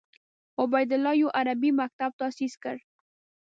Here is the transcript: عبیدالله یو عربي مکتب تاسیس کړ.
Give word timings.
عبیدالله 0.61 1.13
یو 1.21 1.29
عربي 1.39 1.69
مکتب 1.79 2.11
تاسیس 2.21 2.53
کړ. 2.63 2.75